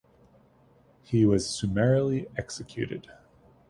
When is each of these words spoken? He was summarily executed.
He 1.03 1.27
was 1.27 1.47
summarily 1.47 2.25
executed. 2.35 3.07